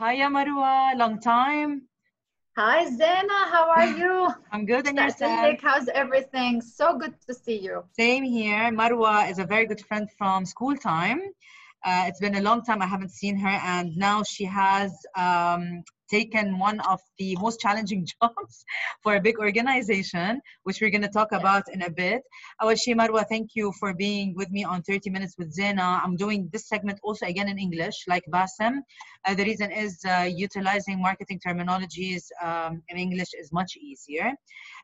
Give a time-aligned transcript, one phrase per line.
[0.00, 0.96] Hiya, Marwa.
[0.96, 1.82] Long time.
[2.56, 3.38] Hi, Zena.
[3.52, 4.30] How are you?
[4.50, 4.86] I'm good.
[4.86, 5.58] And yourself?
[5.60, 6.62] How's everything?
[6.62, 7.84] So good to see you.
[7.98, 8.70] Same here.
[8.72, 11.20] Marwa is a very good friend from school time.
[11.84, 15.82] Uh, it's been a long time I haven't seen her, and now she has um,
[16.10, 18.64] taken one of the most challenging jobs
[19.02, 22.22] for a big organization, which we're going to talk about in a bit.
[22.60, 26.00] Awashi Marwa, thank you for being with me on 30 Minutes with Zena.
[26.04, 28.80] I'm doing this segment also again in English, like Bassem.
[29.26, 34.32] Uh, the reason is uh, utilizing marketing terminologies um, in English is much easier.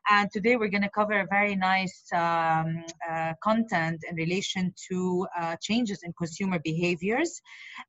[0.09, 5.27] And today we're going to cover a very nice um, uh, content in relation to
[5.37, 7.41] uh, changes in consumer behaviors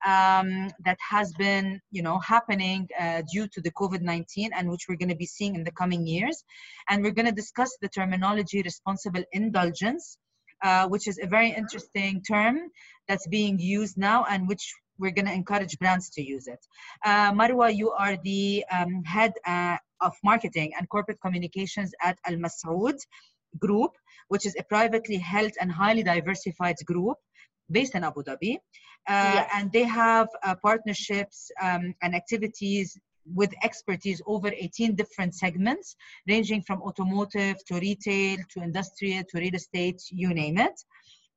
[0.05, 4.97] um, that has been, you know, happening uh, due to the COVID-19 and which we're
[4.97, 6.43] going to be seeing in the coming years.
[6.89, 10.19] And we're going to discuss the terminology responsible indulgence,
[10.65, 12.59] uh, which is a very interesting term
[13.07, 16.59] that's being used now and which we're going to encourage brands to use it.
[17.05, 22.37] Uh, Marwa, you are the um, head uh, of marketing and corporate communications at Al
[22.37, 22.99] Masaood
[23.59, 23.93] Group,
[24.29, 27.17] which is a privately held and highly diversified group
[27.71, 28.57] based in Abu Dhabi.
[29.09, 29.51] Uh, Yes.
[29.55, 32.99] And they have uh, partnerships um, and activities
[33.35, 39.55] with expertise over 18 different segments, ranging from automotive to retail to industrial to real
[39.55, 40.79] estate, you name it.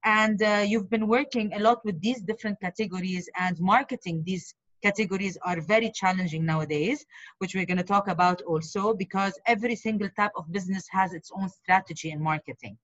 [0.03, 5.37] And uh, you've been working a lot with these different categories and marketing these categories
[5.43, 7.05] are very challenging nowadays,
[7.39, 11.31] which we're going to talk about also because every single type of business has its
[11.35, 12.77] own strategy in marketing.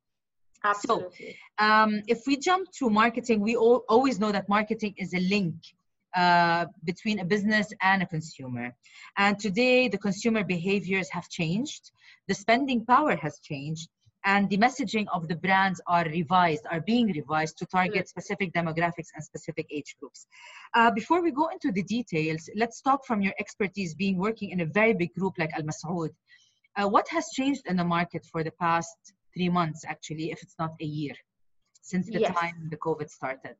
[0.63, 1.37] Absolutely.
[1.59, 5.55] Um, if we jump to marketing, we all, always know that marketing is a link
[6.15, 8.75] uh, between a business and a consumer.
[9.17, 11.91] And today, the consumer behaviors have changed,
[12.27, 13.89] the spending power has changed,
[14.27, 19.11] and the messaging of the brands are revised, are being revised to target specific demographics
[19.15, 20.27] and specific age groups.
[20.73, 24.59] Uh, before we go into the details, let's talk from your expertise being working in
[24.59, 26.09] a very big group like Al Masaood.
[26.75, 28.97] Uh, what has changed in the market for the past
[29.33, 31.15] three months, actually, if it's not a year,
[31.81, 32.35] since the Yes.
[32.35, 33.55] time the COVID started?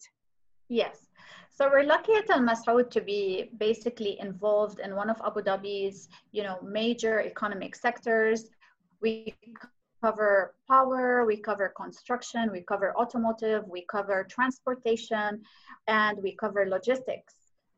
[0.68, 1.08] Yes.
[1.50, 6.10] So we're lucky at Al Masaood to be basically involved in one of Abu Dhabi's,
[6.34, 8.50] you know, major economic sectors.
[9.00, 9.34] We
[10.02, 15.42] cover power, we cover construction, we cover automotive, we cover transportation,
[15.88, 17.34] and we cover logistics.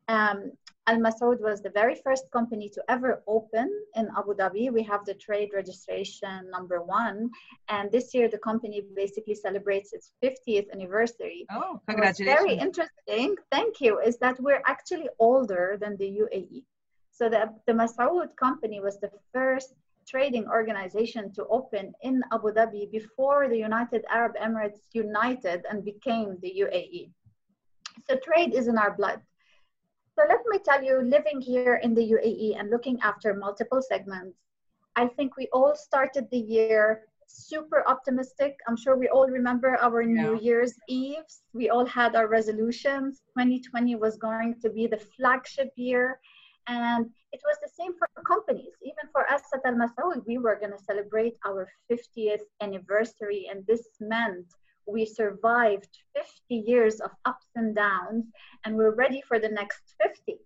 [0.08, 0.52] Um,
[0.86, 4.72] Al Masaood was the very first company to ever open in Abu Dhabi.
[4.72, 7.30] We have the trade registration number one,
[7.68, 11.46] and this year the company basically celebrates its 50th anniversary.
[11.52, 12.40] Oh, What's congratulations.
[12.40, 16.64] very interesting, thank you, is that we're actually older than the UAE.
[17.12, 19.74] So the, the Masaood company was the first
[20.10, 26.36] trading organization to open in Abu Dhabi before the United Arab Emirates united and became
[26.42, 27.10] the UAE.
[28.06, 29.20] So trade is in our blood.
[30.16, 34.36] So let me tell you, living here in the UAE and looking after multiple segments,
[34.96, 38.58] I think we all started the year super optimistic.
[38.66, 41.42] I'm sure we all remember our New Year's Eves.
[41.52, 43.22] We all had our resolutions.
[43.38, 46.18] 2020 was going to be the flagship year.
[46.70, 48.74] And it was the same for companies.
[48.80, 53.48] Even for us at Al Masaood, we were going to celebrate our 50th anniversary.
[53.50, 54.46] And this meant
[54.86, 58.26] we survived 50 years of ups and downs,
[58.64, 60.38] and we're ready for the next 50.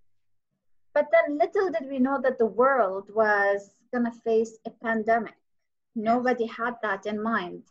[0.95, 5.35] But then little did we know that the world was going to face a pandemic.
[5.95, 7.65] Nobody had that in mind.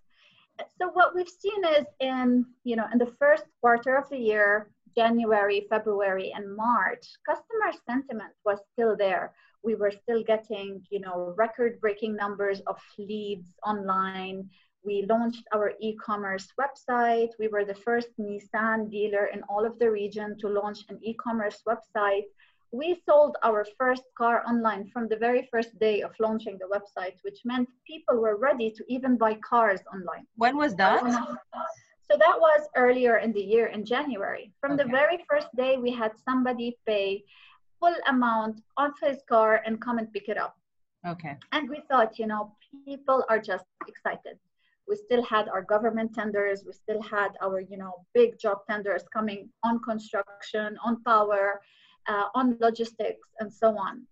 [0.77, 4.69] So what we've seen is in, you know, in the first quarter of the year,
[4.95, 9.33] January, February, and March, customer sentiment was still there.
[9.63, 14.49] We were still getting, you know, record-breaking numbers of leads online.
[14.83, 17.29] We launched our e-commerce website.
[17.39, 21.61] We were the first Nissan dealer in all of the region to launch an e-commerce
[21.65, 22.25] website.
[22.73, 27.15] We sold our first car online from the very first day of launching the website,
[27.21, 30.25] which meant people were ready to even buy cars online.
[30.35, 31.03] When was that?
[32.09, 34.51] So that was earlier in the year in January.
[34.59, 37.23] From the very first day, we had somebody pay
[37.79, 40.55] full amount of his car and come and pick it up.
[41.07, 41.37] Okay.
[41.51, 42.55] And we thought, you know,
[42.85, 44.37] people are just excited.
[44.87, 46.63] We still had our government tenders.
[46.65, 51.61] We still had our, you know, big job tenders coming on construction, on power,
[52.07, 54.05] uh, on logistics, and so on.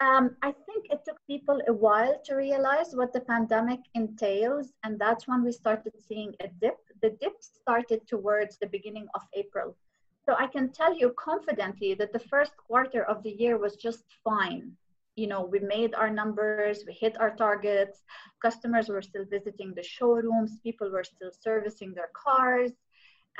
[0.00, 4.98] Um, I think it took people a while to realize what the pandemic entails, and
[4.98, 6.78] that's when we started seeing a dip.
[7.04, 9.78] The dip started towards the beginning of April.
[10.26, 14.04] So I can tell you confidently that the first quarter of the year was just
[14.24, 14.78] fine.
[15.16, 18.04] You know, we made our numbers, we hit our targets,
[18.42, 22.72] customers were still visiting the showrooms, people were still servicing their cars.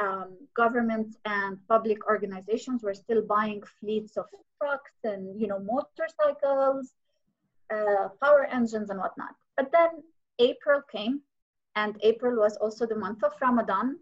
[0.03, 4.27] um, government and public organizations were still buying fleets of
[4.61, 6.95] trucks and you know motorcycles,
[7.75, 9.35] uh, power engines and whatnot.
[9.57, 10.03] But then
[10.39, 11.23] April came,
[11.77, 13.99] and April was also the month of Ramadan,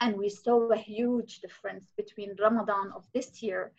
[0.00, 3.72] and we saw a huge difference between Ramadan of this year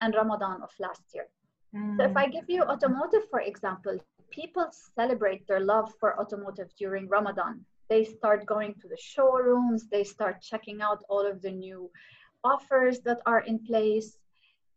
[0.00, 1.26] and Ramadan of last year.
[1.74, 1.96] Mm.
[1.96, 3.98] So if I give you automotive, for example,
[4.30, 10.04] people celebrate their love for automotive during Ramadan they start going to the showrooms they
[10.04, 11.90] start checking out all of the new
[12.44, 14.18] offers that are in place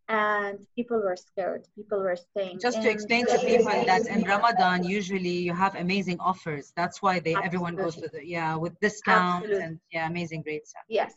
[0.09, 1.67] and people were scared.
[1.75, 6.19] People were staying just to explain to people that in ramadan usually you have amazing
[6.19, 6.73] offers.
[6.75, 7.47] That's why they Absolutely.
[7.47, 9.63] everyone goes to the yeah with discounts Absolutely.
[9.63, 10.83] and yeah amazing great stuff.
[10.89, 11.13] Yes.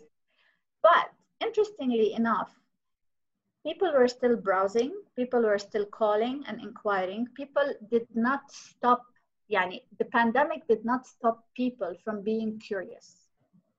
[0.83, 1.11] But
[1.41, 2.51] interestingly enough
[3.67, 7.27] people were still browsing people were still calling and inquiring.
[7.35, 9.03] People did not stop
[9.51, 13.27] yani the pandemic did not stop people from being curious.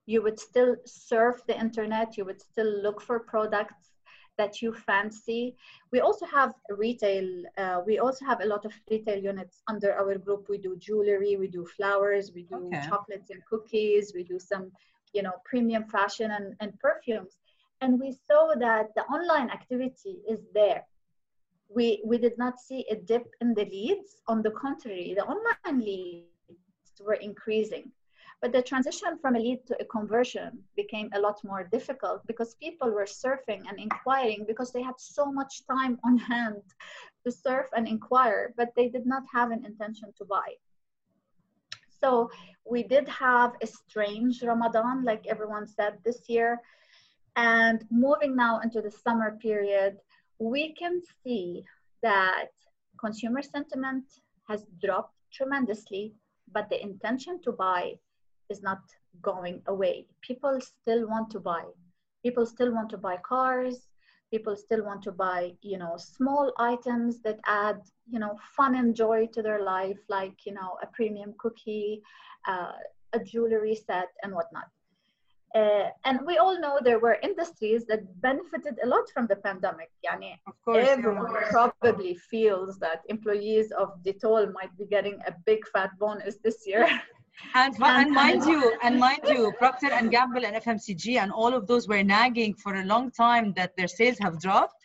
[0.06, 3.93] You would still surf the internet you would still look for products
[4.38, 5.56] that you fancy
[5.92, 7.28] we also have retail
[7.58, 11.36] uh, we also have a lot of retail units under our group we do jewelry
[11.38, 12.82] we do flowers we do okay.
[12.88, 14.72] chocolates and cookies we do some
[15.14, 17.38] you know premium fashion and, and perfumes
[17.82, 20.84] and we saw that the online activity is there
[21.76, 24.18] we, we did not see a dip in the leads.
[24.28, 26.28] On the contrary, the online leads
[27.04, 27.92] were increasing.
[28.44, 32.56] But the transition from a lead to a conversion became a lot more difficult because
[32.56, 36.62] people were surfing and inquiring because they had so much time on hand
[37.24, 40.50] to surf and inquire, but they did not have an intention to buy.
[42.02, 42.30] So
[42.70, 46.60] we did have a strange Ramadan, like everyone said this year.
[47.38, 50.00] And moving now into the summer period,
[50.38, 51.64] we can see
[52.02, 52.50] that
[53.00, 54.04] consumer sentiment
[54.50, 56.14] has dropped tremendously,
[56.52, 57.94] but the intention to buy
[58.50, 58.82] is not
[59.22, 60.08] going away.
[60.22, 61.64] People still want to buy.
[62.24, 63.88] People still want to buy cars.
[64.32, 68.96] People still want to buy, you know, small items that add, you know, fun and
[68.96, 72.02] joy to their life, like, you know, a premium cookie,
[72.48, 72.72] uh,
[73.14, 74.70] a jewelry set, and whatnot.
[75.56, 79.92] Uh, and we all know there were industries that benefited a lot from the pandemic.
[80.04, 81.50] Yani of course, everyone yeah.
[81.52, 86.88] probably feels that employees of Dettol might be getting a big fat bonus this year.
[87.56, 91.66] And, and, mind you, and mind you, Procter and Gamble and FMCG and all of
[91.66, 94.76] those were nagging for a long time that their sales have dropped.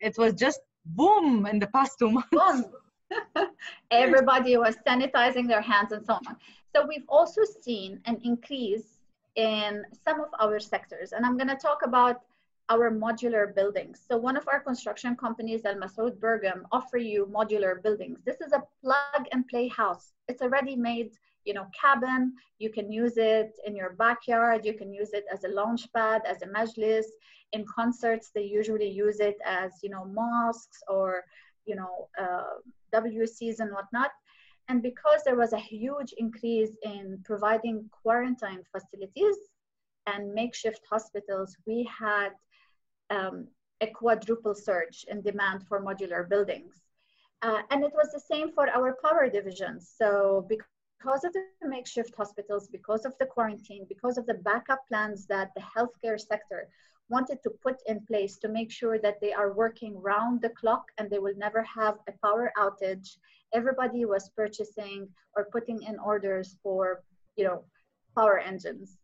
[0.00, 2.68] It was just boom in the past two months.
[3.90, 6.36] Everybody was sanitizing their hands and so on.
[6.74, 8.97] So we've also seen an increase
[9.38, 11.12] in some of our sectors.
[11.12, 12.22] And I'm going to talk about
[12.68, 14.02] our modular buildings.
[14.06, 18.18] So one of our construction companies, Al Masaood Bergum, offer you modular buildings.
[18.26, 20.12] This is a plug and play house.
[20.26, 21.12] It's a ready-made,
[21.44, 22.34] you know, cabin.
[22.58, 24.66] You can use it in your backyard.
[24.66, 27.06] You can use it as a launch pad, as a majlis.
[27.52, 31.24] In concerts, they usually use it as, you know, mosques or,
[31.64, 32.54] you know, uh,
[32.92, 34.10] WCs and whatnot.
[34.68, 39.36] And because there was a huge increase in providing quarantine facilities
[40.06, 42.30] and makeshift hospitals, we had
[43.10, 43.48] um,
[43.80, 46.74] a quadruple surge in demand for modular buildings.
[47.40, 49.80] Uh, and it was the same for our power division.
[49.80, 55.26] So because of the makeshift hospitals, because of the quarantine, because of the backup plans
[55.26, 56.68] that the healthcare sector
[57.08, 60.90] wanted to put in place to make sure that they are working round the clock
[60.98, 63.16] and they will never have a power outage
[63.52, 67.02] everybody was purchasing or putting in orders for
[67.36, 67.64] you know
[68.16, 68.98] power engines.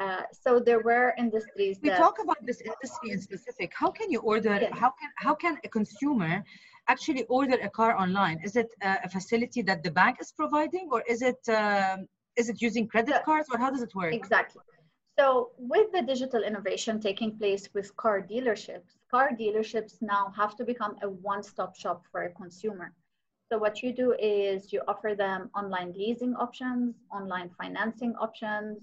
[0.00, 3.72] Uh, so there were industries we talk about this industry in specific.
[3.74, 4.72] How can you order yes.
[4.72, 6.44] how can how can a consumer
[6.88, 8.40] actually order a car online?
[8.44, 12.48] Is it uh, a facility that the bank is providing or is it um, is
[12.48, 14.12] it using credit cards or how does it work?
[14.12, 14.62] Exactly.
[15.16, 20.64] So with the digital innovation taking place with car dealerships car dealerships now have to
[20.64, 22.92] become a one-stop shop for a consumer
[23.54, 28.78] so what you do is you offer them online leasing options, online financing options.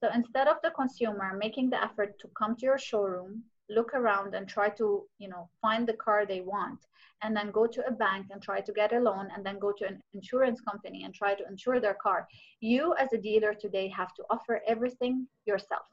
[0.00, 4.34] So instead of the consumer making the effort to come to your showroom, look around
[4.34, 6.78] and try to, you know, find the car they want,
[7.20, 9.72] and then go to a bank and try to get a loan, and then go
[9.72, 12.26] to an insurance company and try to insure their car.
[12.60, 15.84] You as a dealer today have to offer everything yourself.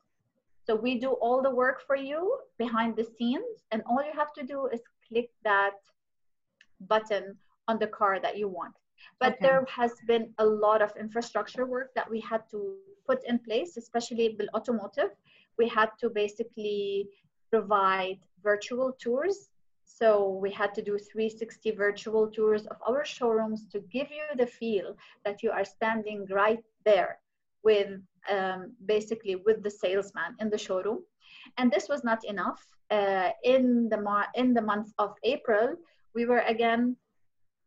[0.65, 4.31] So we do all the work for you behind the scenes, and all you have
[4.35, 5.73] to do is click that
[6.87, 7.35] button
[7.67, 8.75] on the car that you want.
[9.19, 9.45] But okay.
[9.45, 12.75] there has been a lot of infrastructure work that we had to
[13.07, 15.11] put in place, especially with automotive.
[15.57, 17.07] We had to basically
[17.51, 19.49] provide virtual tours.
[19.85, 24.47] So we had to do 360 virtual tours of our showrooms to give you the
[24.47, 27.19] feel that you are standing right there.
[27.63, 30.99] with um, basically with the salesman in the showroom.
[31.57, 32.61] And this was not enough.
[32.89, 35.75] Uh, in the mo- in the month of April,
[36.13, 36.97] we were again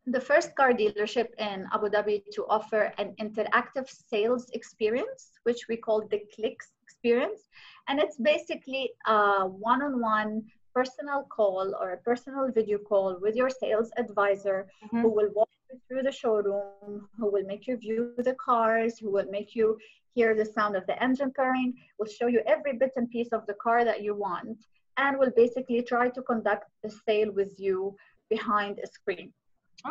[0.07, 5.77] the first car dealership in Abu Dhabi to offer an interactive sales experience, which we
[5.77, 7.49] call the Clicks experience.
[7.89, 10.45] And it's basically a one on one
[10.75, 15.03] personal call or a personal video call with your sales advisor mm-hmm.
[15.03, 19.11] who will walk you through the showroom, who will make you view the cars, who
[19.11, 19.79] will make you
[20.15, 23.47] hear the sound of the engine purring, will show you every bit and piece of
[23.47, 24.59] the car that you want,
[24.97, 27.97] and will basically try to conduct the sale with you
[28.29, 29.33] behind a screen.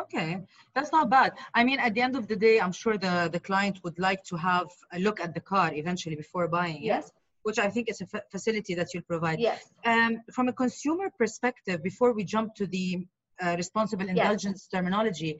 [0.02, 0.40] Okay,
[0.74, 1.32] that's not bad.
[1.54, 4.24] I mean, at the end of the day, I'm sure the, the client would like
[4.24, 6.82] to have a look at the car eventually before buying it.
[6.82, 7.12] Yes.
[7.44, 9.38] Which I think is a facility that you'll provide.
[9.38, 9.68] Yes.
[9.84, 13.06] Um, from a consumer perspective, before we jump to the
[13.42, 14.68] uh, responsible indulgence yes.
[14.80, 15.38] terminology,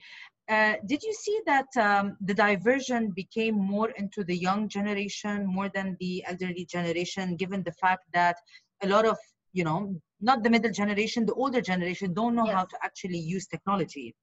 [0.49, 5.71] uh, did you see that um, the diversion became more into the young generation more
[5.71, 8.37] than the elderly generation, given the fact that
[8.83, 9.17] a lot of,
[9.55, 12.55] you know, not the middle generation, the older generation don't know yes.
[12.55, 14.15] how to actually use technology.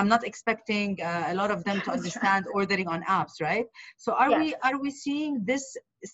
[0.00, 3.66] I'm not expecting uh, a lot of them to understand ordering on apps, right?
[3.98, 4.40] So are yes.
[4.40, 5.64] we are we seeing this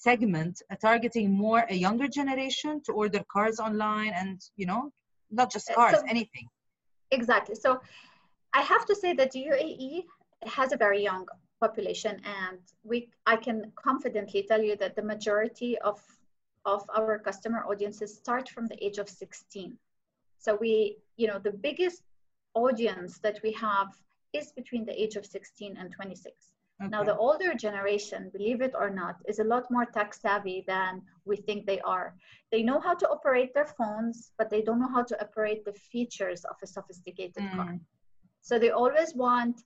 [0.07, 4.83] segment uh, targeting more a younger generation to order cars online and you know
[5.31, 6.47] not just uh, cars, so, anything?
[7.19, 7.55] Exactly.
[7.55, 7.81] So
[8.53, 10.05] I have to say that UAE
[10.59, 11.25] has a very young
[11.65, 12.59] population, and
[12.91, 12.97] we
[13.33, 15.99] I can confidently tell you that the majority of
[16.65, 19.79] of our customer audiences start from the age of 16.
[20.45, 22.03] So we, you know, the biggest
[22.57, 23.89] audience that we have
[24.33, 26.33] is between the age of 16 and 26.
[26.79, 26.91] Okay.
[26.91, 31.03] Now, the older generation, believe it or not, is a lot more tech savvy than
[31.25, 32.15] we think they are.
[32.53, 35.73] They know how to operate their phones, but they don't know how to operate the
[35.73, 37.57] features of a sophisticated mm.
[37.57, 37.79] car.
[38.43, 39.63] So they always want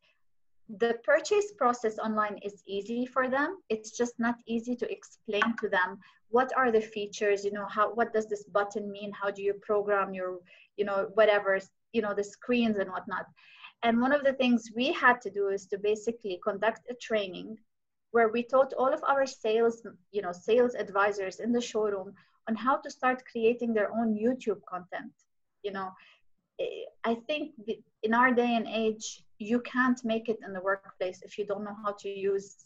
[0.79, 3.59] the purchase process online is easy for them.
[3.69, 5.99] It's just not easy to explain to them
[6.29, 9.11] what are the features, you know, how what does this button mean?
[9.13, 10.39] How do you program your,
[10.77, 11.59] you know, whatever
[11.93, 13.27] you know the screens and whatnot
[13.83, 17.57] and one of the things we had to do is to basically conduct a training
[18.13, 22.13] where we taught all of our sales you know sales advisors in the showroom
[22.49, 25.13] on how to start creating their own youtube content
[25.63, 25.91] you know
[27.05, 27.53] i think
[28.03, 31.65] in our day and age you can't make it in the workplace if you don't
[31.65, 32.57] know how to use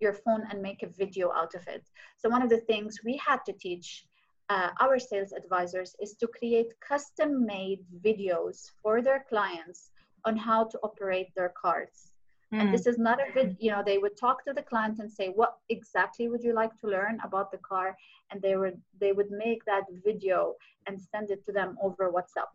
[0.00, 1.84] your phone and make a video out of it
[2.18, 4.04] so one of the things we had to teach
[4.50, 9.90] uh, our sales advisors is to create custom made videos for their clients
[10.24, 12.12] on how to operate their cards.
[12.52, 12.60] Mm.
[12.60, 15.10] And this is not a vid, you know, they would talk to the client and
[15.10, 17.96] say, what exactly would you like to learn about the car?
[18.30, 20.54] And they would they would make that video
[20.86, 22.50] and send it to them over WhatsApp.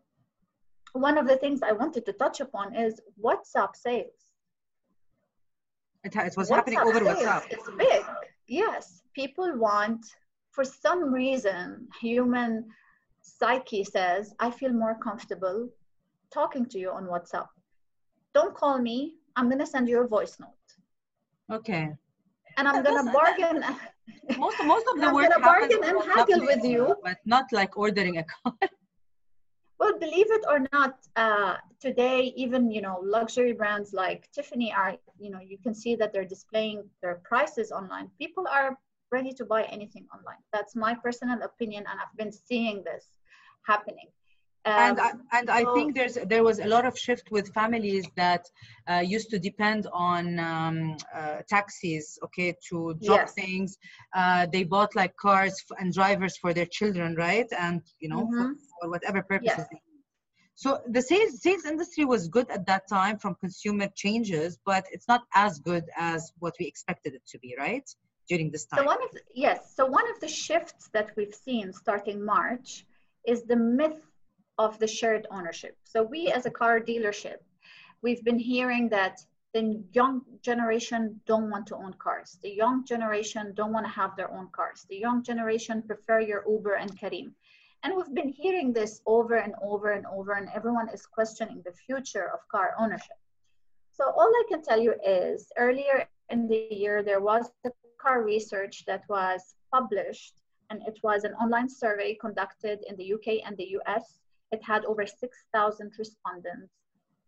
[0.95, 4.21] One of the things I wanted to touch upon is WhatsApp sales.
[6.05, 7.43] It, it was WhatsApp happening over WhatsApp.
[7.49, 8.03] It's big.
[8.47, 9.01] Yes.
[9.13, 10.05] People want
[10.51, 12.65] for some reason, human
[13.21, 15.67] psyche says, I feel more comfortable
[16.33, 17.49] talking to you on WhatsApp.
[18.33, 19.15] Don't call me.
[19.35, 20.69] I'm going to send you a voice note.
[21.51, 21.89] Okay.
[22.57, 23.65] And I'm going to bargain.
[24.37, 26.95] most, most of the work I'm going to bargain and haggle with you.
[27.03, 28.53] But not like ordering a car.
[29.79, 34.95] well, believe it or not, uh, today, even, you know, luxury brands like Tiffany are,
[35.19, 38.09] you know, you can see that they're displaying their prices online.
[38.17, 38.77] People are
[39.11, 40.41] ready to buy anything online.
[40.53, 43.05] That's my personal opinion, and I've been seeing this
[43.65, 44.09] happening.
[44.65, 48.05] Um, and I, and I think there's there was a lot of shift with families
[48.15, 48.49] that
[48.87, 53.33] uh, used to depend on um, uh, taxis, okay, to drop yes.
[53.33, 53.77] things.
[54.15, 57.47] Uh, they bought like cars and drivers for their children, right?
[57.57, 58.53] And you know, mm-hmm.
[58.53, 59.65] for, for, whatever purposes.
[59.71, 59.81] Yes.
[60.55, 65.07] So the sales sales industry was good at that time from consumer changes, but it's
[65.07, 67.87] not as good as what we expected it to be, right?
[68.27, 68.79] during this time?
[68.79, 72.85] So one of the, yes, so one of the shifts that we've seen starting March
[73.27, 74.01] is the myth
[74.57, 75.77] of the shared ownership.
[75.83, 77.37] So we as a car dealership,
[78.01, 79.19] we've been hearing that
[79.53, 82.37] the young generation don't want to own cars.
[82.43, 84.85] The young generation don't want to have their own cars.
[84.89, 87.31] The young generation prefer your Uber and Careem.
[87.83, 91.71] And we've been hearing this over and over and over, and everyone is questioning the
[91.71, 93.17] future of car ownership.
[93.93, 98.23] So all I can tell you is earlier in the year, there was a car
[98.23, 100.33] research that was published,
[100.69, 104.19] and it was an online survey conducted in the UK and the US.
[104.55, 106.71] It had over 6,000 respondents,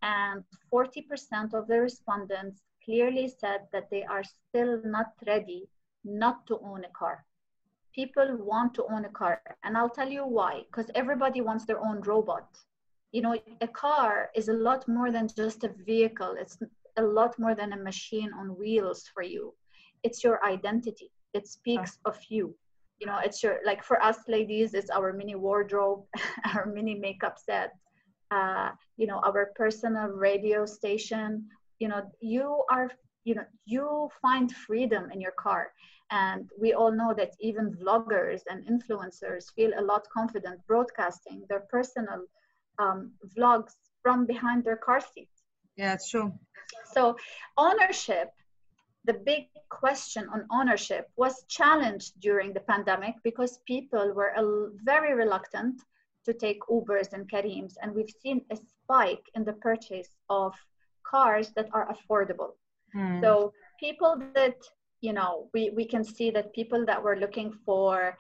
[0.01, 0.43] and
[0.73, 5.61] 40% of the respondents clearly said that they are still not ready
[6.03, 7.25] not to own a car.
[7.93, 10.53] People want to own a car, and I'll tell you why.
[10.67, 12.49] Because everybody wants their own robot.
[13.11, 16.35] You know, a car is a lot more than just a vehicle.
[16.41, 16.57] It's
[16.97, 19.53] a lot more than a machine on wheels for you
[20.03, 22.55] it's your identity it speaks of you
[22.99, 26.03] you know it's your like for us ladies it's our mini wardrobe
[26.55, 27.73] our mini makeup set
[28.31, 31.45] uh, you know our personal radio station.
[31.79, 32.89] You know you are
[33.23, 35.71] you know you find freedom in your car.
[36.09, 41.65] And we all know that even vloggers and influencers feel a lot confident broadcasting their
[41.69, 42.23] personal
[42.79, 45.27] um, vlogs from behind their car seat
[45.75, 46.33] yeah it's true.
[46.93, 47.17] So
[47.57, 48.29] ownership
[49.07, 54.33] the big question on ownership was challenged during the pandemic because people were
[54.83, 55.81] very reluctant
[56.25, 57.77] to take Ubers and Careems.
[57.81, 60.53] And we've seen a spike in the purchase of
[61.09, 62.51] cars that are affordable.
[62.93, 63.21] Mm.
[63.21, 64.57] So people that,
[64.99, 68.17] you know, we, we can see that people that were looking for,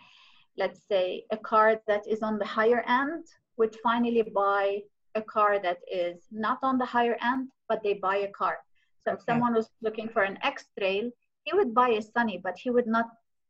[0.57, 3.25] let's say, a car that is on the higher end
[3.57, 4.83] would finally buy
[5.15, 8.59] a car that is not on the higher end, but they buy a car.
[9.07, 11.09] So if someone was looking for an X Trail,
[11.45, 13.07] he would buy a Sunny, but he would not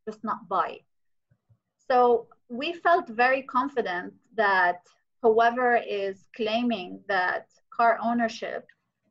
[0.07, 0.81] just not buy.
[1.89, 4.81] So we felt very confident that
[5.23, 8.67] whoever is claiming that car ownership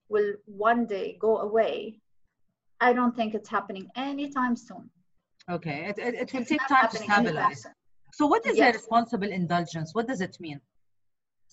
[0.09, 1.99] will one day go away,
[2.81, 4.89] I don't think it's happening anytime soon.
[5.51, 7.67] Okay, it, it, it will take time to stabilize.
[8.13, 8.73] So, what is yes.
[8.73, 9.97] a responsible indulgence?
[9.97, 10.61] What does it mean?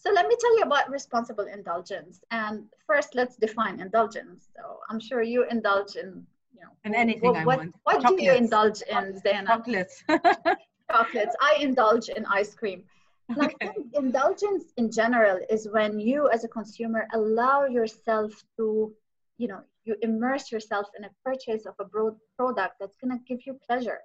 [0.03, 2.19] So, let me tell you about responsible indulgence.
[2.29, 4.49] And first, let's define indulgence.
[4.53, 7.75] So, I'm sure you indulge in, you know, in anything what, I what, want.
[7.83, 8.19] What Chocolates.
[8.19, 9.45] do you indulge in, Zena?
[9.45, 10.03] Chocolates.
[10.91, 11.35] chocolates.
[11.39, 12.83] I indulge in ice cream.
[13.29, 13.71] And okay.
[13.93, 18.93] Indulgence in general is when you, as a consumer, allow yourself to,
[19.37, 23.23] you know, you immerse yourself in a purchase of a broad product that's going to
[23.25, 23.99] give you pleasure.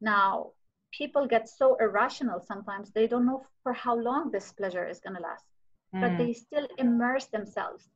[0.00, 0.52] Now,
[0.92, 5.16] people get so irrational sometimes, they don't know for how long this pleasure is going
[5.16, 5.44] to last,
[5.94, 6.00] mm.
[6.00, 7.88] but they still immerse themselves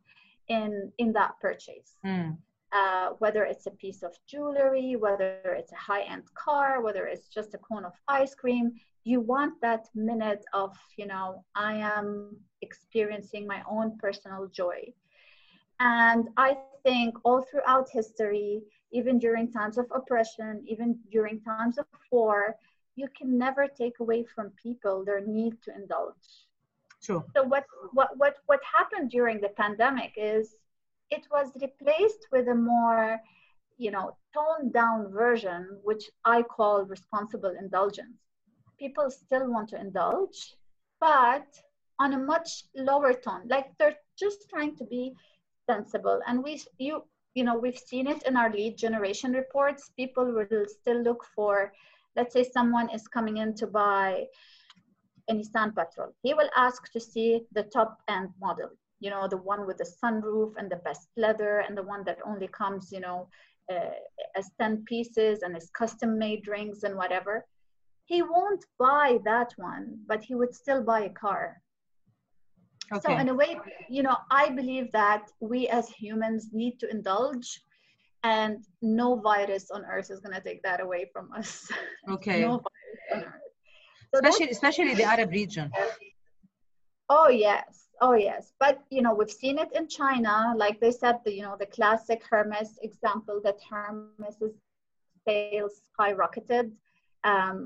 [0.49, 1.97] in, in that purchase.
[2.05, 2.37] Mm
[2.73, 7.29] uh, whether it's a piece of jewelry, whether it's a high end car, whether it's
[7.29, 8.73] just a cone of ice cream,
[9.05, 14.93] you want that minute of, you know, I am experiencing my own personal joy.
[15.79, 21.87] And I think all throughout history, even during times of oppression, even during times of
[22.11, 22.57] war,
[22.97, 26.27] you can never take away from people their need to indulge.
[27.01, 27.25] Sure.
[27.35, 30.57] So what what what what happened during the pandemic is
[31.11, 33.21] it was replaced with a more
[33.79, 38.19] you know toned down version which i call responsible indulgence
[38.79, 40.55] people still want to indulge
[41.01, 41.47] but
[41.99, 45.15] on a much lower tone like they're just trying to be
[45.69, 47.03] sensible and we you
[47.35, 51.73] you know we've seen it in our lead generation reports people will still look for
[52.17, 54.25] let's say someone is coming in to buy
[55.29, 56.15] a nissan patrol.
[56.23, 59.91] He will ask to see the top end model you know the one with the
[60.03, 63.29] sunroof and the best leather and the one that only comes you know
[63.71, 63.91] uh,
[64.37, 67.45] as 10 pieces and is custom made rings and whatever.
[68.05, 71.61] He won't buy that one but he would still buy a car.
[72.93, 73.01] Okay.
[73.05, 73.59] so in a way
[73.91, 77.61] you know i believe that we as humans need to indulge
[78.27, 81.51] and no virus on earth is going to take that away from us.
[82.17, 82.41] Okay.
[82.43, 82.63] No
[84.15, 85.69] so especially especially the arab region.
[87.09, 87.73] Oh yes.
[88.07, 90.35] Oh yes, but you know we've seen it in China.
[90.65, 94.55] Like they said, the you know the classic Hermes example that Hermes's
[95.27, 96.67] sales skyrocketed.
[97.33, 97.57] Um,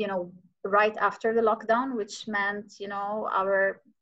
[0.00, 0.32] you know
[0.80, 3.58] right after the lockdown, which meant you know our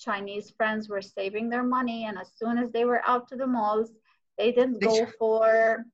[0.07, 3.51] Chinese friends were saving their money, and as soon as they were out to the
[3.57, 3.91] malls,
[4.39, 5.85] they didn't go for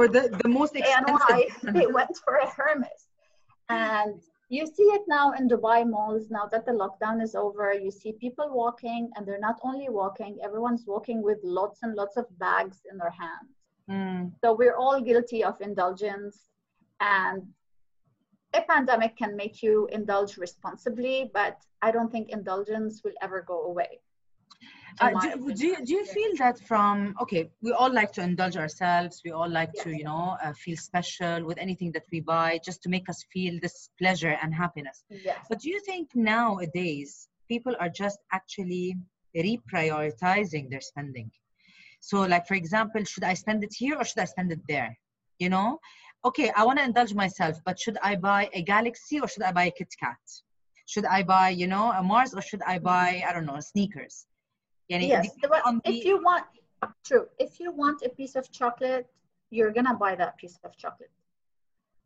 [0.00, 1.50] for the the most expensive.
[1.78, 3.02] they went for a Hermes,
[3.68, 4.16] and
[4.56, 7.66] you see it now in Dubai malls now that the lockdown is over.
[7.86, 12.16] You see people walking, and they're not only walking, everyone's walking with lots and lots
[12.16, 13.52] of bags in their hands.
[13.94, 14.32] Mm.
[14.40, 16.34] So we're all guilty of indulgence,
[17.00, 17.40] and
[18.60, 23.58] a pandemic can make you indulge responsibly, but I don't think indulgence will ever go
[23.70, 23.92] away.
[24.98, 28.56] Uh, do, do, you, do you feel that from okay we all like to indulge
[28.56, 29.84] ourselves we all like yes.
[29.84, 33.24] to you know uh, feel special with anything that we buy just to make us
[33.32, 35.04] feel this pleasure and happiness.
[35.08, 35.38] Yes.
[35.48, 38.96] but do you think nowadays people are just actually
[39.36, 41.30] reprioritizing their spending?
[42.00, 44.96] So like for example should i spend it here or should i spend it there?
[45.38, 45.78] You know?
[46.24, 49.52] Okay i want to indulge myself but should i buy a galaxy or should i
[49.52, 50.18] buy a kit kat?
[50.86, 54.26] Should i buy you know a mars or should i buy i don't know sneakers
[54.98, 56.44] yes, the, if you want,
[57.04, 57.26] true.
[57.38, 59.06] If you want a piece of chocolate,
[59.50, 61.10] you're gonna buy that piece of chocolate.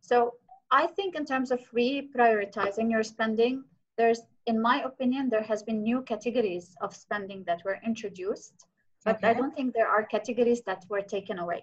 [0.00, 0.34] So
[0.70, 3.64] I think in terms of reprioritizing your spending,
[3.96, 8.66] there's, in my opinion, there has been new categories of spending that were introduced,
[9.04, 9.28] but okay.
[9.28, 11.62] I don't think there are categories that were taken away.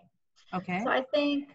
[0.53, 0.81] Okay.
[0.83, 1.49] So I think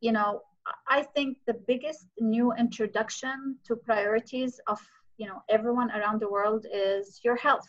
[0.00, 0.42] you know,
[0.88, 4.80] I think the biggest new introduction to priorities of
[5.16, 7.66] you know everyone around the world is your health.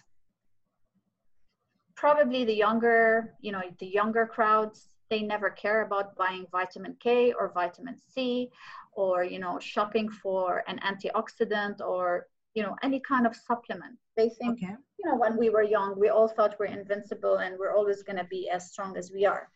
[1.98, 7.34] Probably the younger, you know, the younger crowds, they never care about buying vitamin K
[7.34, 8.52] or vitamin C
[8.94, 13.96] or you know shopping for an antioxidant or you know any kind of supplement.
[14.16, 14.76] They think okay.
[15.00, 18.18] you know when we were young, we all thought we're invincible and we're always going
[18.18, 19.50] to be as strong as we are.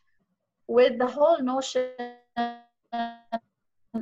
[0.67, 1.89] With the whole notion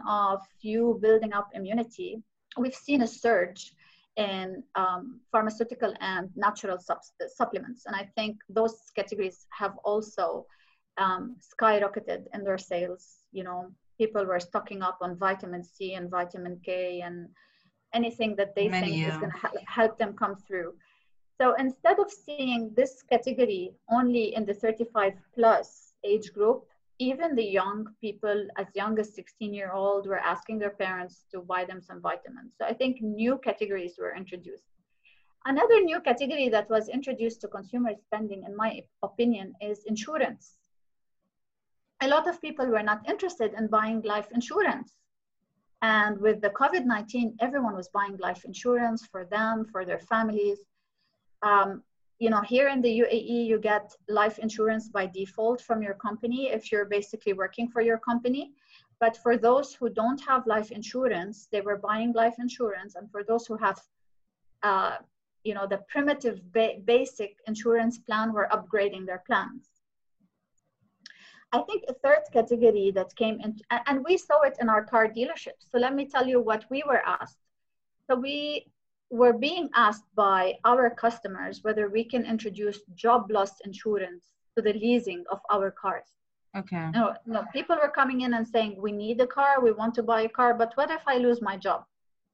[0.08, 2.22] of you building up immunity,
[2.58, 3.74] we've seen a surge
[4.20, 6.78] in um, pharmaceutical and natural
[7.28, 7.86] supplements.
[7.86, 10.46] And I think those categories have also
[10.98, 13.06] um, skyrocketed in their sales.
[13.32, 17.30] You know, people were stocking up on vitamin C and vitamin K and
[17.94, 19.14] anything that they Many, think yeah.
[19.14, 20.74] is going to help them come through.
[21.40, 26.66] So instead of seeing this category only in the 35 plus age group,
[27.00, 31.40] even the young people as young as 16 year old were asking their parents to
[31.40, 32.54] buy them some vitamins.
[32.58, 34.64] So i think new categories were introduced.
[35.46, 40.58] Another new category that was introduced to consumer spending in my opinion is insurance.
[42.02, 44.94] A lot of people were not interested in buying life insurance.
[45.82, 50.60] And with the covid-19 everyone was buying life insurance for them for their families.
[51.42, 51.84] Um,
[52.20, 56.50] you know, here in the UAE, you get life insurance by default from your company
[56.50, 58.52] if you're basically working for your company.
[59.00, 62.96] But for those who don't have life insurance, they were buying life insurance.
[62.96, 63.80] And for those who have,
[64.64, 64.98] uh,
[65.46, 69.70] you know, the primitive ba- basic insurance plan, were upgrading their plans.
[71.54, 73.56] I think a third category that came in,
[73.88, 75.72] and we saw it in our car dealerships.
[75.72, 77.40] So let me tell you what we were asked.
[78.08, 78.68] So we
[79.10, 84.74] we're being asked by our customers whether we can introduce job loss insurance to the
[84.74, 86.10] leasing of our cars.
[86.58, 86.90] Okay.
[86.92, 90.04] No, no, people were coming in and saying, we need a car, we want to
[90.04, 91.84] buy a car, but what if I lose my job?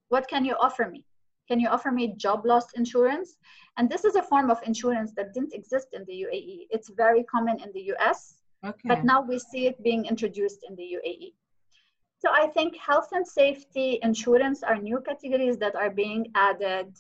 [0.10, 1.04] What can you offer me?
[1.48, 3.38] Can you offer me job loss insurance?
[3.78, 6.68] And this is a form of insurance that didn't exist in the UAE.
[6.72, 8.36] It's very common in the US,
[8.66, 8.88] okay.
[8.88, 11.34] but now we see it being introduced in the UAE.
[12.19, 16.95] So I think health and safety insurance are new categories that are being added.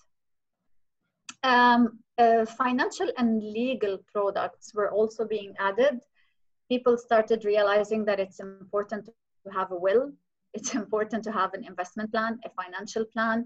[1.43, 5.99] Um, uh, financial and legal products were also being added.
[6.69, 10.11] People started realizing that it's important to have a will.
[10.53, 13.45] It's important to have an investment plan, a financial plan,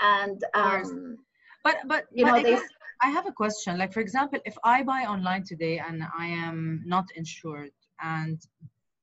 [0.00, 1.16] and um,
[1.62, 2.58] but but you but know they.
[3.02, 3.78] I have a question.
[3.78, 7.70] Like for example, if I buy online today and I am not insured,
[8.02, 8.38] and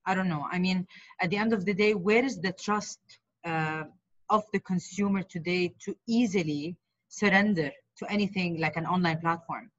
[0.08, 0.46] I don't know.
[0.50, 0.88] I mean,
[1.22, 3.00] at the end of the day, where is the trust
[3.46, 3.84] uh,
[4.30, 6.78] of the consumer today to easily
[7.10, 9.70] surrender to anything like an online platform?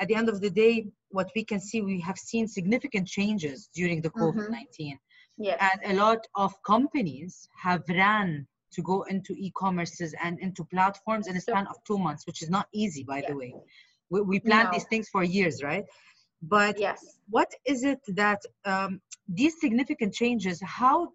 [0.00, 3.70] At the end of the day, what we can see, we have seen significant changes
[3.74, 4.94] during the COVID 19.
[4.94, 5.44] Mm-hmm.
[5.44, 5.58] Yes.
[5.60, 11.36] And a lot of companies have ran to go into e-commerces and into platforms in
[11.36, 13.54] a span of two months, which is not easy, by the way.
[14.10, 14.70] We, we plan no.
[14.72, 15.84] these things for years, right?
[16.42, 17.18] But yes.
[17.30, 21.12] what is it that um, these significant changes, how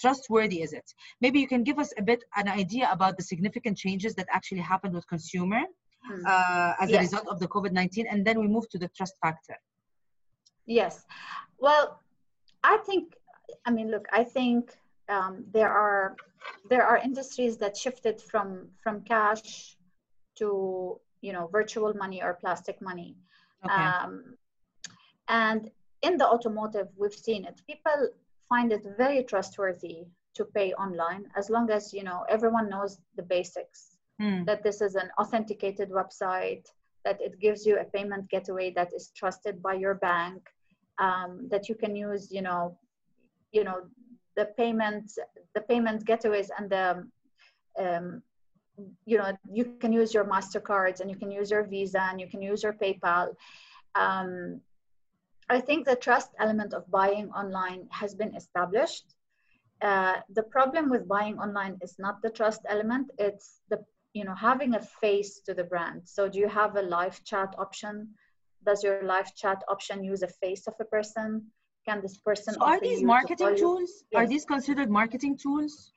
[0.00, 0.92] trustworthy is it?
[1.20, 4.60] Maybe you can give us a bit an idea about the significant changes that actually
[4.60, 5.62] happened with consumer
[6.06, 6.22] hmm.
[6.26, 6.98] uh, as yes.
[6.98, 9.56] a result of the COVID-19, and then we move to the trust factor.
[10.66, 11.04] Yes.
[11.58, 12.00] Well,
[12.62, 13.14] I think,
[13.66, 14.76] I mean, look, I think
[15.08, 16.16] um, there are
[16.68, 19.76] there are industries that shifted from from cash
[20.38, 23.16] to you know virtual money or plastic money.
[23.64, 23.74] Okay.
[23.74, 24.34] Um,
[25.32, 25.70] and
[26.02, 27.60] in the automotive, we've seen it.
[27.66, 28.10] People
[28.48, 33.22] find it very trustworthy to pay online as long as you know everyone knows the
[33.22, 33.96] basics.
[34.20, 34.44] Mm.
[34.46, 36.66] That this is an authenticated website,
[37.04, 40.42] that it gives you a payment gateway that is trusted by your bank,
[40.98, 42.76] um, that you can use, you know,
[43.52, 43.78] you know,
[44.36, 45.10] the payment,
[45.54, 47.08] the payment gateways and the
[47.78, 48.22] um,
[49.06, 52.28] you know you can use your mastercards and you can use your visa and you
[52.28, 53.34] can use your paypal
[53.94, 54.60] um,
[55.52, 59.06] I think the trust element of buying online has been established.
[59.82, 63.78] Uh, the problem with buying online is not the trust element; it's the
[64.14, 66.00] you know having a face to the brand.
[66.16, 67.94] So, do you have a live chat option?
[68.64, 71.28] Does your live chat option use a face of a person?
[71.86, 72.54] Can this person?
[72.54, 73.90] So are these marketing tools?
[74.10, 74.18] Yes.
[74.18, 75.92] Are these considered marketing tools?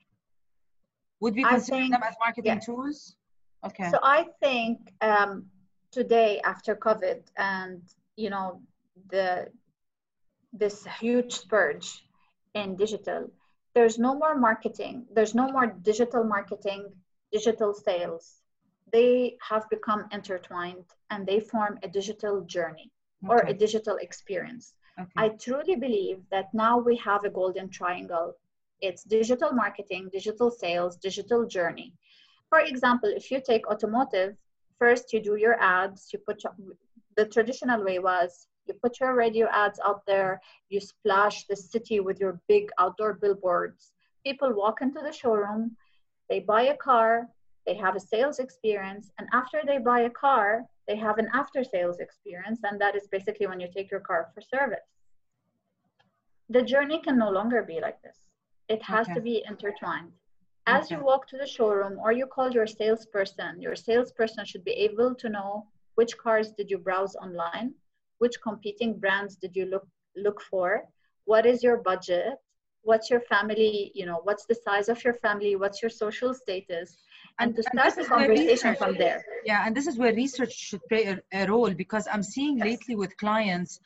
[1.22, 2.68] Would we consider think, them as marketing yeah.
[2.68, 3.16] tools?
[3.68, 3.90] Okay.
[3.90, 5.46] So I think um,
[5.92, 7.82] today, after COVID, and
[8.18, 8.62] you know
[9.10, 9.48] the
[10.54, 12.06] this huge surge
[12.54, 13.30] in digital
[13.74, 16.88] there's no more marketing there's no more digital marketing
[17.32, 18.42] digital sales
[18.94, 22.92] they have become intertwined and they form a digital journey
[23.24, 23.34] okay.
[23.34, 25.12] or a digital experience Okay.
[25.18, 28.34] I truly believe that now we have a golden triangle.
[28.82, 31.94] It's digital marketing, digital sales, digital journey.
[32.50, 34.38] For example, if you take automotive,
[34.80, 36.42] first you do your ads, you put
[37.18, 42.00] the traditional way was you put your radio ads out there, you splash the city
[42.00, 43.92] with your big outdoor billboards.
[44.26, 45.76] People walk into the showroom,
[46.30, 47.28] they buy a car,
[47.66, 51.64] they have a sales experience, and after they buy a car, they have an after
[51.64, 54.88] sales experience, and that is basically when you take your car for service.
[56.50, 58.18] The journey can no longer be like this.
[58.70, 59.16] It has okay.
[59.16, 60.12] to be intertwined.
[60.68, 60.96] As okay.
[60.96, 65.14] you walk to the showroom or you call your salesperson, your salesperson should be able
[65.16, 67.74] to know which cars did you browse online,
[68.20, 70.84] which competing brands did you look look for,
[71.26, 72.36] what is your budget,
[72.84, 76.98] what's your family, you know, what's the size of your family, what's your social status,
[77.40, 79.26] and, and to start the conversation from there.
[79.44, 82.68] Yeah, and this is where research should play a, a role because I'm seeing yes.
[82.68, 83.80] lately with clients,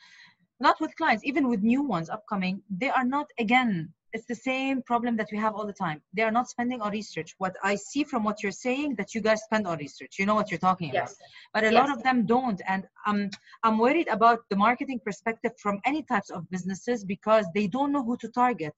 [0.60, 4.82] not with clients, even with new ones upcoming, they are not again it's the same
[4.82, 6.00] problem that we have all the time.
[6.12, 7.34] They are not spending on research.
[7.38, 10.16] What I see from what you're saying that you guys spend on research.
[10.18, 11.12] You know what you're talking yes.
[11.12, 11.16] about.
[11.54, 11.74] But a yes.
[11.80, 12.60] lot of them don't.
[12.66, 13.30] And um,
[13.62, 18.04] I'm worried about the marketing perspective from any types of businesses because they don't know
[18.04, 18.74] who to target.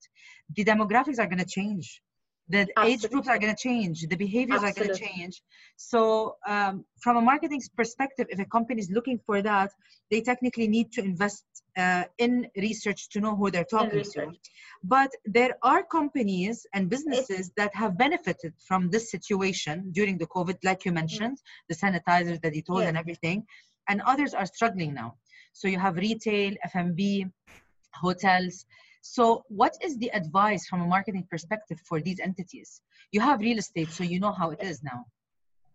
[0.55, 2.01] The demographics are going to change
[2.49, 2.91] the Absolutely.
[2.91, 4.81] age groups are going to change the behaviors Absolutely.
[4.81, 5.41] are going to change
[5.77, 9.71] so um, from a marketing perspective if a company is looking for that
[10.11, 11.45] they technically need to invest
[11.77, 14.31] uh, in research to know who they're talking to
[14.83, 20.57] but there are companies and businesses that have benefited from this situation during the covid
[20.63, 21.67] like you mentioned mm-hmm.
[21.69, 22.89] the sanitizers that you told yeah.
[22.89, 23.43] and everything
[23.89, 25.15] and others are struggling now
[25.53, 27.25] so you have retail f&b
[27.93, 28.65] hotels
[29.05, 32.79] so, what is the advice from a marketing perspective for these entities?
[33.11, 35.05] You have real estate, so you know how it is now.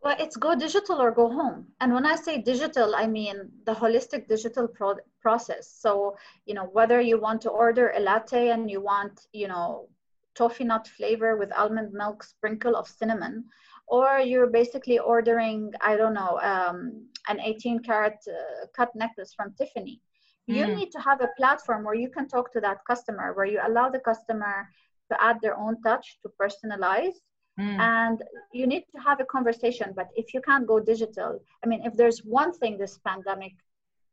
[0.02, 1.66] Well, it's go digital or go home.
[1.80, 5.70] And when I say digital, I mean the holistic digital pro- process.
[5.70, 9.88] So, you know, whether you want to order a latte and you want, you know,
[10.36, 13.44] toffee nut flavor with almond milk sprinkle of cinnamon,
[13.88, 19.54] or you're basically ordering, I don't know, um, an 18 karat uh, cut necklace from
[19.54, 20.00] Tiffany
[20.48, 20.76] you mm.
[20.76, 23.88] need to have a platform where you can talk to that customer where you allow
[23.90, 24.68] the customer
[25.10, 27.16] to add their own touch to personalize
[27.58, 27.78] mm.
[27.78, 31.82] and you need to have a conversation but if you can't go digital i mean
[31.84, 33.52] if there's one thing this pandemic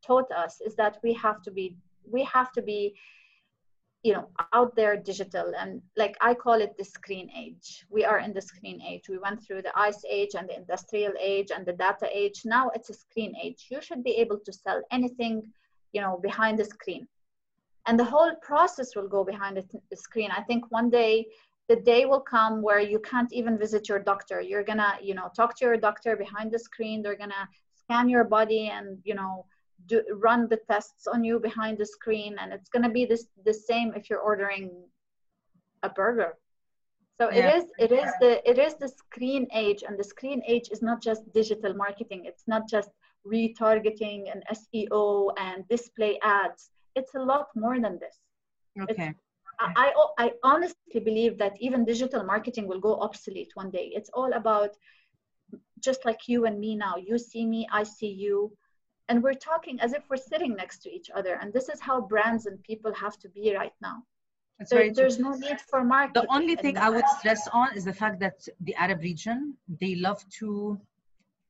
[0.06, 1.76] taught us is that we have to be
[2.12, 2.96] we have to be
[4.06, 5.52] you know out there digital.
[5.60, 7.86] And like i call it the screen age.
[7.90, 9.10] We are in the screen age.
[9.10, 12.42] We went through the ice age and the industrial age and the data age.
[12.46, 13.66] Now it's a screen age.
[13.72, 15.34] You should be able to sell anything
[15.92, 17.08] you know behind the screen.
[17.88, 19.54] And the whole process will go behind
[19.92, 20.30] the screen.
[20.32, 21.26] I think one day
[21.68, 25.30] the day will come where you can't even visit your doctor you're gonna you know
[25.36, 29.46] talk to your doctor behind the screen they're gonna scan your body and you know
[29.88, 33.54] do, run the tests on you behind the screen and it's gonna be this the
[33.54, 34.72] same if you're ordering
[35.84, 36.34] a burger
[37.18, 37.38] so yeah.
[37.38, 40.82] it is it is the it is the screen age and the screen age is
[40.82, 42.90] not just digital marketing it's not just
[43.26, 46.70] retargeting and SEO and display ads.
[46.96, 48.18] It's a lot more than this.
[48.80, 49.08] Okay.
[49.08, 49.16] I,
[49.60, 53.92] I, I honestly believe that even digital marketing will go obsolete one day.
[53.94, 54.72] It's all about
[55.80, 56.96] just like you and me now.
[56.98, 58.52] You see me, I see you.
[59.08, 61.38] And we're talking as if we're sitting next to each other.
[61.42, 64.04] And this is how brands and people have to be right now.
[64.70, 66.24] There, there's no need for marketing.
[66.24, 66.78] The only thing.
[66.78, 70.80] I would stress on is the fact that the Arab region, they love to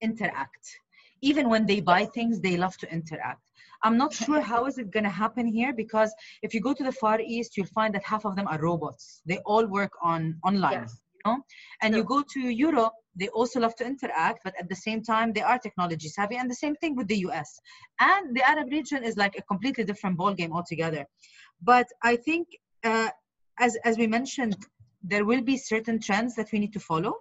[0.02, 0.80] interact
[1.22, 3.52] even when they buy things they love to interact
[3.86, 6.84] i'm not sure how is it going to happen here because if you go to
[6.84, 9.21] the far east you'll find that half of them are robots.
[9.26, 11.02] They all work on online yes.
[11.15, 11.38] you know?
[11.82, 12.00] And sure.
[12.00, 15.45] you go to europe they also love to interact but at the same time they
[15.50, 17.60] are technology savvy and the same thing with the us
[18.00, 21.06] and the arab region is like a completely different ball game altogether.
[21.62, 22.48] But i think
[22.84, 23.10] uh,
[23.60, 24.58] as as we mentioned
[25.12, 27.13] there will be certain trends that we need to follow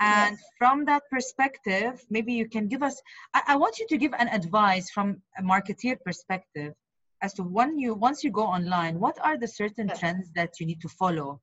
[0.00, 0.44] and yes.
[0.58, 3.00] from that perspective, maybe you can give us,
[3.34, 6.74] I, I, want you to give an advice from a marketeer perspective
[7.22, 10.00] as to when you, once you go online, what are the certain yes.
[10.00, 11.40] trends that you need to follow?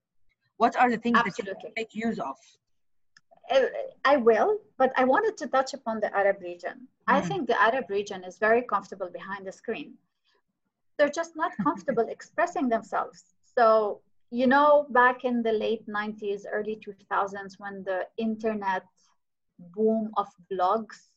[0.58, 1.54] What are the things Absolutely.
[1.54, 2.36] that you make use of?
[3.50, 3.62] Uh,
[4.06, 6.88] I will, but I wanted to touch upon the Arab region.
[7.08, 7.16] Mm.
[7.16, 9.94] I think the Arab region is very comfortable behind the screen.
[10.98, 13.24] They're just not comfortable expressing themselves.
[13.58, 18.84] So you know, back in the late 90s, early 2000s, when the internet
[19.76, 21.10] boom of blogs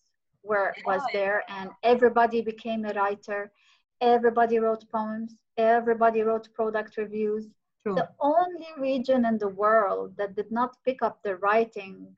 [0.43, 3.53] were was there and everybody became a writer,
[4.01, 7.49] everybody wrote poems, everybody wrote product reviews.
[7.83, 7.95] True.
[7.95, 12.17] The only region in the world that did not pick up the writing,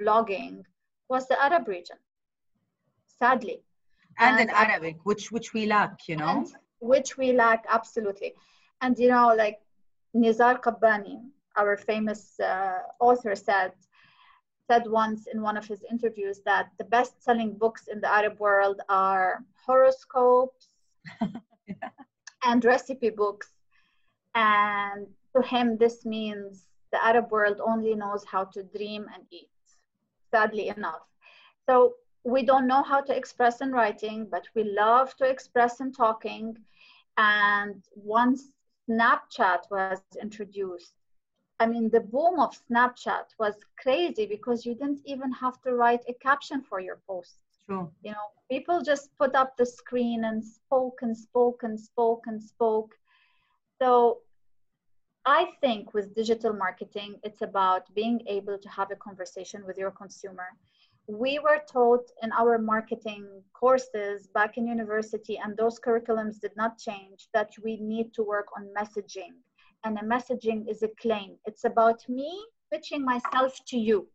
[0.00, 0.62] blogging,
[1.08, 1.96] was the Arab region.
[3.18, 3.62] Sadly.
[4.18, 6.46] And, and in Arabic, which which we lack, you know.
[6.80, 8.34] Which we lack absolutely.
[8.80, 9.58] And you know, like
[10.16, 11.18] Nizar Qabbani,
[11.56, 13.72] our famous uh, author, said
[14.68, 18.80] said once in one of his interviews that the best-selling books in the Arab world
[18.88, 20.68] are horoscopes
[21.20, 21.90] yeah.
[22.44, 23.52] and recipe books.
[24.34, 29.50] And to him, this means the Arab world only knows how to dream and eat,
[30.32, 31.06] sadly enough.
[31.68, 35.92] So we don't know how to express in writing, but we love to express in
[35.92, 36.56] talking.
[37.16, 38.50] And once
[38.88, 40.94] Snapchat was introduced,
[41.58, 46.04] I mean, the boom of Snapchat was crazy because you didn't even have to write
[46.08, 47.36] a caption for your post.
[47.66, 47.90] True.
[48.02, 52.42] You know, people just put up the screen and spoke and spoke and spoke and
[52.42, 52.94] spoke.
[53.80, 54.18] So
[55.24, 59.90] I think with digital marketing, it's about being able to have a conversation with your
[59.90, 60.48] consumer.
[61.08, 66.78] We were taught in our marketing courses back in university, and those curriculums did not
[66.78, 69.34] change, that we need to work on messaging.
[69.84, 71.36] And a messaging is a claim.
[71.44, 74.08] It's about me pitching myself to you.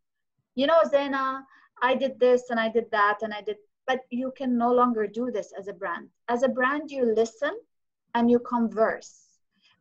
[0.55, 1.45] You know, Zena,
[1.81, 5.07] I did this and I did that and I did, but you can no longer
[5.07, 6.09] do this as a brand.
[6.27, 7.57] As a brand, you listen
[8.15, 9.27] and you converse.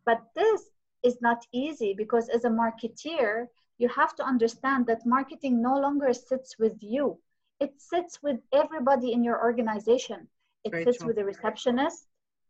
[0.06, 0.62] But this
[1.02, 3.46] is not easy because as a marketeer,
[3.80, 7.18] you have to understand that marketing no longer sits with you.
[7.60, 10.28] It sits with everybody in your organization.
[10.64, 12.06] It Very sits with the receptionist.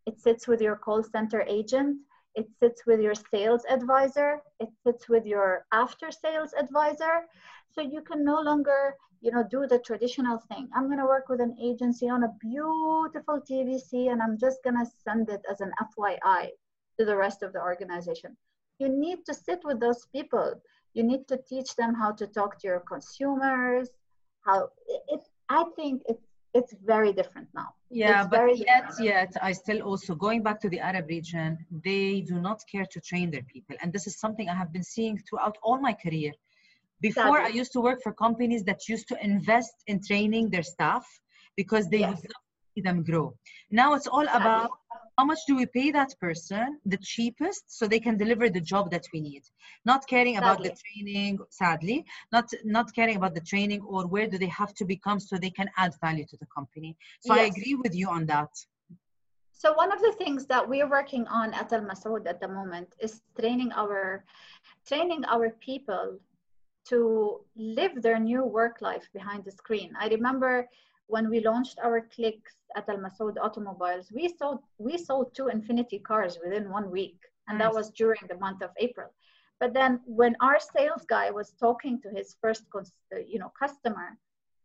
[0.06, 1.98] It sits with your call center agent.
[2.34, 4.40] It sits with your sales advisor.
[4.58, 7.14] It sits with your after sales advisor.
[7.74, 10.68] So you can no longer, you know, do the traditional thing.
[10.74, 14.78] I'm going to work with an agency on a beautiful TVC and I'm just going
[14.78, 16.48] to send it as an FYI
[16.98, 18.36] to the rest of the organization.
[18.80, 20.60] You need to sit with those people.
[20.94, 23.88] You need to teach them how to talk to your consumers.
[24.42, 24.68] How
[25.08, 27.68] it, I think it's it's very different now.
[27.90, 29.04] Yeah, it's but yet, different.
[29.04, 33.00] yet, I still also going back to the Arab region, they do not care to
[33.00, 36.32] train their people, and this is something I have been seeing throughout all my career.
[37.00, 37.52] Before, Sadly.
[37.52, 41.06] I used to work for companies that used to invest in training their staff
[41.56, 42.20] because they yes.
[42.20, 42.32] would
[42.74, 43.34] see them grow.
[43.70, 44.40] Now it's all Sadly.
[44.40, 44.70] about
[45.20, 48.90] how much do we pay that person the cheapest so they can deliver the job
[48.90, 49.42] that we need
[49.84, 50.46] not caring sadly.
[50.46, 51.98] about the training sadly
[52.32, 55.54] not not caring about the training or where do they have to become so they
[55.60, 57.42] can add value to the company so yes.
[57.42, 58.52] i agree with you on that
[59.62, 62.88] so one of the things that we're working on at Al Masaood at the moment
[63.06, 64.24] is training our
[64.90, 66.06] training our people
[66.90, 67.00] to
[67.78, 69.90] live their new work life behind the screen.
[70.04, 70.66] I remember
[71.10, 76.02] when we launched our clicks at Al Masaood Automobiles, we sold we sold two Infiniti
[76.02, 77.18] cars within one week,
[77.48, 77.66] and nice.
[77.66, 79.10] that was during the month of April.
[79.58, 82.64] But then, when our sales guy was talking to his first,
[83.26, 84.16] you know, customer,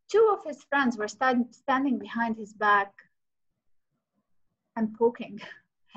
[0.10, 2.94] two of his friends were stand, standing behind his back
[4.78, 5.42] and poking.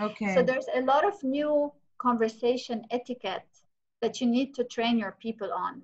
[0.00, 0.34] Okay.
[0.34, 3.50] So there's a lot of new conversation etiquette
[4.00, 5.82] that you need to train your people on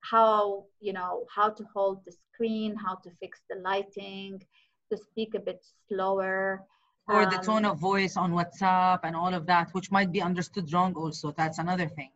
[0.00, 4.42] how you know how to hold the screen how to fix the lighting
[4.90, 6.64] to speak a bit slower
[7.08, 10.22] or um, the tone of voice on whatsapp and all of that which might be
[10.22, 11.32] understood wrong also.
[11.36, 12.10] That's another thing.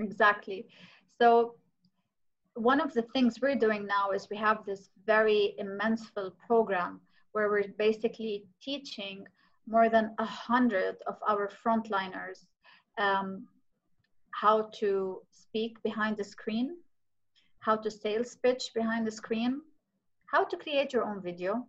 [0.00, 0.66] Exactly.
[1.20, 1.54] So
[2.54, 7.00] one of the things we're doing now is we have this very immense full program
[7.32, 9.24] where we're basically teaching
[9.68, 12.46] more than a hundred of our frontliners
[12.98, 13.46] um,
[14.32, 16.76] how to speak behind the screen
[17.62, 19.62] how to sales pitch behind the screen,
[20.26, 21.64] how to create your own video,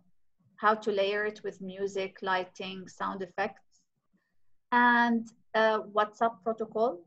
[0.56, 3.80] how to layer it with music, lighting, sound effects,
[4.72, 6.98] and uh, WhatsApp protocol.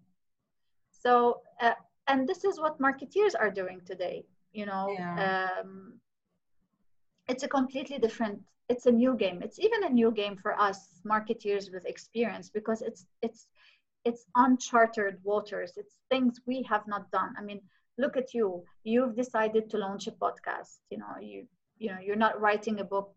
[0.92, 1.74] So, uh,
[2.08, 4.26] and this is what marketeers are doing today.
[4.54, 5.50] You know, yeah.
[5.62, 6.00] um,
[7.28, 8.40] it's a completely different.
[8.70, 9.42] It's a new game.
[9.44, 13.48] It's even a new game for us marketeers with experience because it's it's
[14.06, 15.74] it's uncharted waters.
[15.76, 17.34] It's things we have not done.
[17.38, 17.60] I mean,
[17.98, 18.64] look at you.
[18.84, 21.48] You've decided to launch a podcast you know you
[21.80, 23.14] you know you're not writing a book.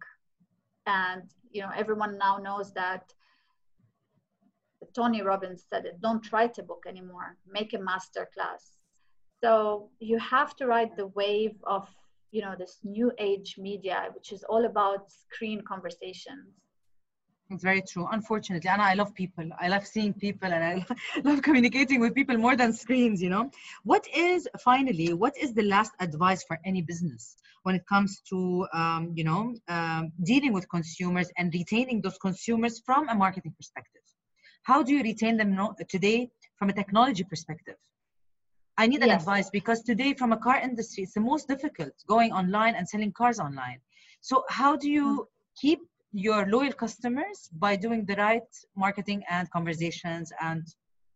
[0.87, 3.12] And you know everyone now knows that
[4.97, 7.37] tony robbins said it don't write a book anymore.
[7.47, 8.81] Make a master class
[9.43, 11.89] so you have to ride the wave of
[12.31, 16.55] you know this new age media which is all about screen conversations
[17.51, 18.07] it's very true.
[18.11, 19.48] Unfortunately, and I love people.
[19.61, 20.86] I love seeing people, and I
[21.24, 23.20] love communicating with people more than screens.
[23.20, 23.51] You know,
[23.84, 25.12] what is finally?
[25.12, 29.55] What is the last advice for any business when it comes to um, you know
[29.68, 34.03] um, dealing with consumers and retaining those consumers from a marketing perspective?
[34.62, 37.76] How do you retain them today from a technology perspective?
[38.78, 39.20] I need an yes.
[39.20, 43.12] advice because today, from a car industry, it's the most difficult going online and selling
[43.12, 43.80] cars online.
[44.20, 45.26] So, how do you mm.
[45.61, 45.80] keep
[46.12, 50.66] your loyal customers by doing the right marketing and conversations and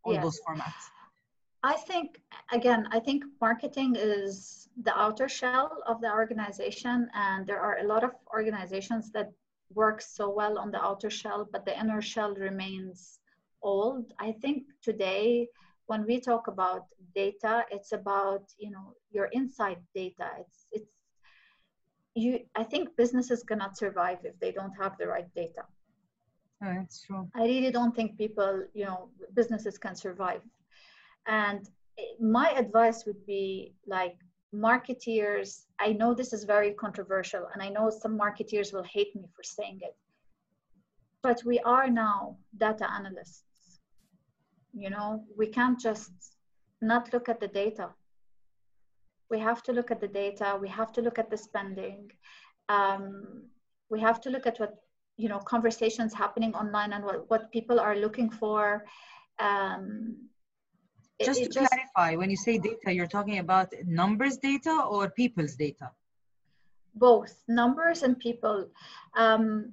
[0.05, 0.24] all Yes.
[0.24, 0.84] those formats.
[1.62, 2.20] I think,
[2.53, 7.84] again, I think marketing is the outer shell of the organization, and there are a
[7.84, 9.30] lot of organizations that
[9.72, 13.18] work so well on the outer shell, but the inner shell remains
[13.62, 14.12] old.
[14.20, 15.49] I think today,
[15.86, 16.82] when we talk about
[17.14, 20.28] data, it's about you know your inside data.
[20.40, 20.90] It's it's
[22.15, 22.41] you.
[22.55, 25.65] I think businesses cannot survive if they don't have the right data.
[26.62, 27.29] Oh, that's true.
[27.35, 30.41] I really don't think people, you know, businesses can survive.
[31.27, 31.69] And
[32.21, 34.17] my advice would be like
[34.55, 35.65] marketeers.
[35.81, 39.43] I know this is very controversial, and I know some marketeers will hate me for
[39.43, 39.97] saying it,
[41.23, 43.81] but we are now data analysts.
[44.73, 46.12] You know, we can't just
[46.81, 47.91] not look at the data.
[49.31, 52.11] We have to look at the data, we have to look at the spending.
[52.68, 53.45] Um,
[53.91, 54.77] we have to look at what
[55.16, 58.85] you know conversations happening online and what, what people are looking for
[59.39, 60.16] um,
[61.18, 65.11] it- Just it to clarify, when you say data, you're talking about numbers data or
[65.11, 65.91] people's data?
[66.97, 68.68] both numbers and people
[69.16, 69.72] um,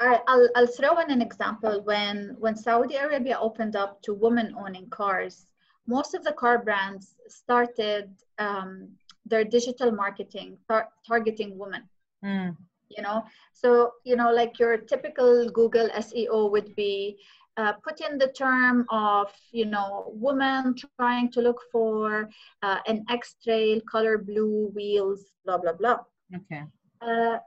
[0.00, 4.54] I, I'll, I'll throw in an example when when saudi arabia opened up to women
[4.58, 5.46] owning cars
[5.88, 8.88] most of the car brands started um,
[9.26, 11.82] their digital marketing tar- targeting women.
[12.24, 12.56] Mm.
[12.88, 13.24] you know?
[13.52, 17.16] So you know like your typical google seo would be
[17.56, 22.28] uh, put in the term of you know woman trying to look for
[22.62, 25.98] uh, an x-trail color blue wheels blah blah blah.
[26.34, 26.62] Okay.
[27.00, 27.38] uh,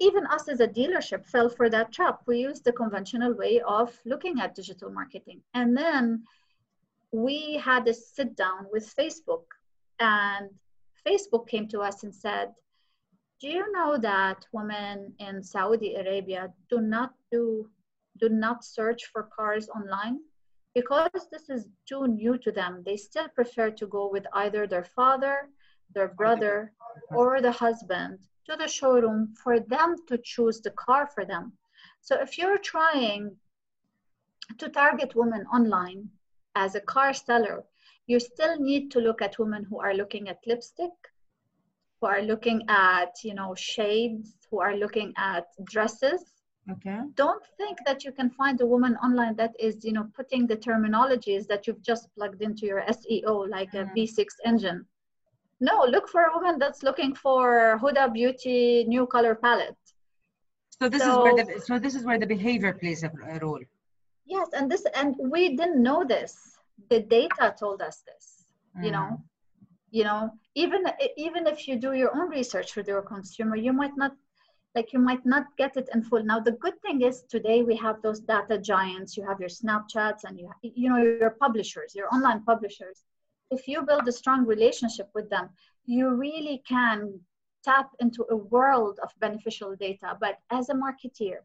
[0.00, 2.20] even us as a dealership fell for that trap.
[2.26, 5.42] We used the conventional way of looking at digital marketing.
[5.52, 6.24] And then
[7.12, 9.44] we had a sit down with facebook
[9.98, 10.50] and
[11.06, 12.52] facebook came to us and said
[13.40, 17.70] do you know that women in Saudi Arabia do not do
[18.18, 20.18] do not search for cars online?
[20.74, 22.82] Because this is too new to them.
[22.84, 25.48] They still prefer to go with either their father
[25.94, 26.72] their brother
[27.10, 31.52] or the husband to the showroom for them to choose the car for them.
[32.00, 33.36] So if you're trying
[34.58, 36.08] to target women online
[36.54, 37.64] as a car seller
[38.06, 40.90] you still need to look at women who are looking at lipstick
[42.00, 46.22] who are looking at you know shades who are looking at dresses
[46.70, 47.00] Okay.
[47.14, 50.56] don't think that you can find a woman online that is you know putting the
[50.56, 53.94] terminologies that you've just plugged into your seo like a Mhm.
[53.94, 54.84] v6 engine
[55.60, 59.76] no look for a woman that's looking for huda beauty new color palette
[60.80, 63.38] So this is where So- the so this is where the behavior plays a, a
[63.44, 63.62] role.
[64.30, 66.56] Yes and this and we didn't know this.
[66.88, 68.40] The data told us this
[68.82, 69.08] you know?
[69.10, 69.22] Mm.
[69.90, 70.84] you know even
[71.16, 74.12] even if you do your own research with your consumer you might not
[74.76, 76.22] like you might not get it in full.
[76.22, 79.16] Now the good thing is today we have those data giants.
[79.16, 83.02] You have your snapchats and you you know your publishers your online publishers.
[83.50, 85.50] If you build a strong relationship with them
[85.86, 87.18] you really can
[87.64, 90.16] tap into a world of beneficial data.
[90.20, 91.38] But as a marketeer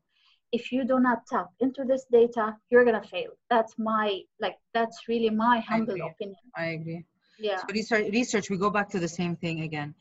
[0.52, 4.56] if you do not tap into this data you're going to fail that's my like
[4.74, 6.10] that's really my humble agree.
[6.10, 7.06] opinion I agree.
[7.38, 9.94] Yeah So research, research, we go back to the same thing again.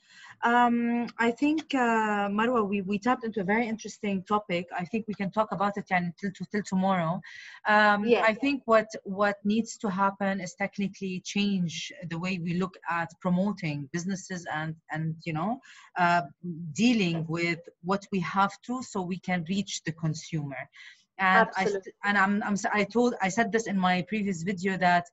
[0.43, 4.66] Um, I think, uh, Marwa, we, we tapped into a very interesting topic.
[4.76, 7.20] I think we can talk about it until till, till tomorrow.
[7.66, 8.24] Um, Yes.
[8.30, 13.09] I think what what needs to happen is technically change the way we look at
[13.20, 15.61] promoting businesses and and you know
[15.97, 16.22] uh,
[16.72, 20.68] dealing with what we have to, so we can reach the consumer.
[21.18, 21.93] And I Absolutely.
[22.05, 25.07] and I'm, I'm I told I said this in my previous video that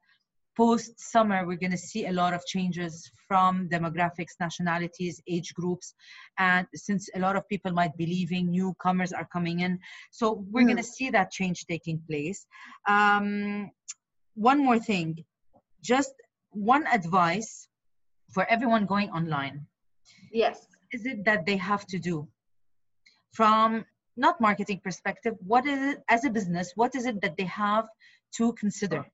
[0.55, 5.93] post summer we're going to see a lot of changes from demographics nationalities age groups
[6.37, 9.79] and since a lot of people might be leaving newcomers are coming in.
[10.11, 12.45] So we're going to see that change taking place.
[12.87, 13.71] Um,
[14.35, 15.23] one more thing
[15.81, 16.13] just
[16.51, 17.67] one advice
[18.31, 19.65] for everyone going online.
[20.31, 20.67] Yes.
[20.91, 22.27] Is it that they have to do?
[23.31, 23.85] From
[24.17, 27.87] not marketing perspective what is it as a business what is it that they have
[28.37, 29.05] to consider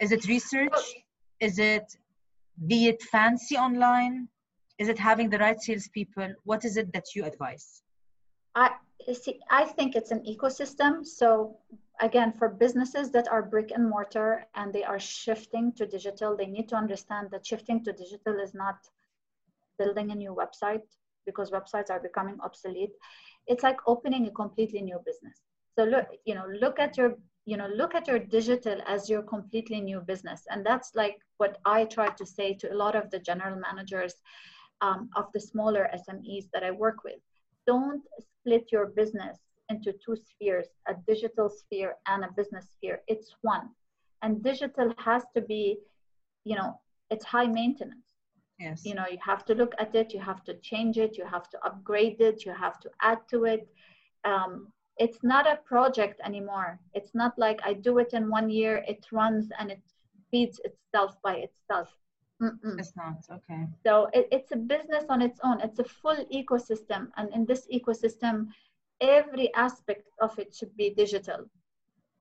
[0.00, 0.82] is it research oh.
[1.40, 1.96] is it
[2.66, 4.28] be it fancy online
[4.78, 7.82] is it having the right salespeople what is it that you advise
[8.54, 8.70] I
[9.14, 9.40] see.
[9.50, 11.04] I think it's an ecosystem.
[11.04, 11.56] So
[12.00, 16.46] again, for businesses that are brick and mortar and they are shifting to digital, they
[16.46, 18.76] need to understand that shifting to digital is not
[19.78, 20.82] building a new website
[21.26, 22.92] because websites are becoming obsolete.
[23.46, 25.40] It's like opening a completely new business.
[25.78, 29.22] So look, you know, look at your, you know, look at your digital as your
[29.22, 33.10] completely new business, and that's like what I try to say to a lot of
[33.10, 34.14] the general managers
[34.80, 37.20] um, of the smaller SMEs that I work with.
[37.66, 39.38] Don't split your business
[39.68, 43.00] into two spheres a digital sphere and a business sphere.
[43.08, 43.70] It's one.
[44.22, 45.78] And digital has to be
[46.44, 46.80] you know
[47.10, 48.06] it's high maintenance.
[48.58, 48.84] Yes.
[48.84, 51.48] you know you have to look at it you have to change it you have
[51.52, 53.66] to upgrade it you have to add to it.
[54.24, 54.68] Um,
[55.04, 59.02] it's not a project anymore it's not like i do it in one year it
[59.20, 59.82] runs and it
[60.30, 61.88] feeds itself by itself
[62.42, 62.76] Mm-mm.
[62.82, 63.18] It's not.
[63.36, 63.62] Okay.
[63.86, 67.62] so it, it's a business on its own it's a full ecosystem and in this
[67.78, 68.36] ecosystem
[69.00, 71.40] every aspect of it should be digital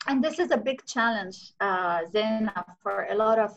[0.07, 3.55] and this is a big challenge uh, Zena, for a lot of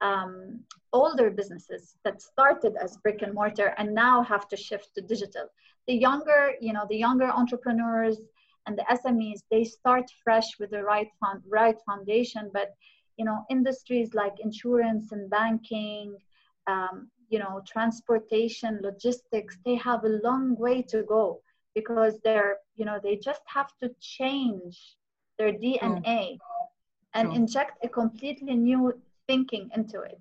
[0.00, 0.60] um,
[0.92, 5.46] older businesses that started as brick and mortar and now have to shift to digital.
[5.86, 8.18] The younger, you know, the younger entrepreneurs
[8.66, 12.50] and the SMEs, they start fresh with the right fund, right foundation.
[12.52, 12.74] But
[13.16, 16.16] you know, industries like insurance and banking,
[16.66, 21.40] um, you know, transportation, logistics, they have a long way to go
[21.74, 24.96] because they're, you know, they just have to change
[25.38, 26.38] their DNA
[27.14, 27.36] and True.
[27.36, 28.92] inject a completely new
[29.26, 30.18] thinking into it.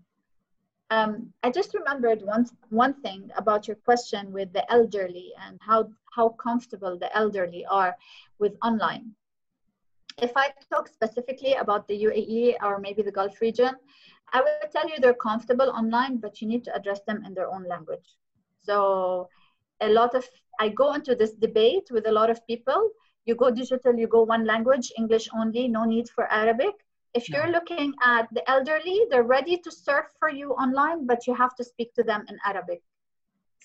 [0.95, 5.79] Um, I just remembered one one thing about your question with the elderly and how
[6.15, 7.93] how comfortable the elderly are
[8.39, 9.05] with online.
[10.27, 13.73] If I talk specifically about the UAE or maybe the Gulf region,
[14.31, 17.49] I would tell you they're comfortable online, but you need to address them in their
[17.55, 18.07] own language.
[18.67, 19.27] So
[19.81, 20.23] a lot of
[20.63, 22.81] I go into this debate with a lot of people.
[23.25, 26.84] You go digital, you go one language, English only, no need for Arabic
[27.14, 31.34] if you're looking at the elderly, they're ready to surf for you online, but you
[31.34, 32.82] have to speak to them in Arabic.